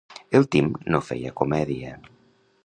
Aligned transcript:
El 0.37 0.47
Tim 0.55 0.71
no 0.95 1.01
feia 1.09 1.35
comèdia. 1.43 1.93